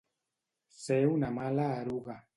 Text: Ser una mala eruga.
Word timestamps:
Ser 0.77 0.97
una 1.11 1.29
mala 1.39 1.69
eruga. 1.85 2.21